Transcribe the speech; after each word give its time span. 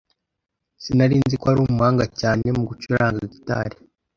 Sinari 0.83 1.15
nzi 1.23 1.35
ko 1.39 1.45
wari 1.47 1.59
umuhanga 1.63 2.05
cyane 2.19 2.45
mu 2.57 2.63
gucuranga 2.69 3.21
gitari. 3.33 3.75